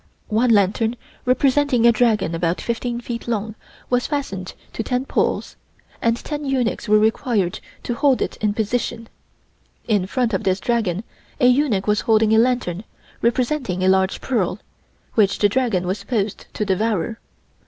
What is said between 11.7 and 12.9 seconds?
was holding a lantern